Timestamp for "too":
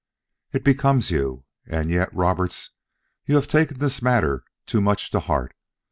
4.65-4.81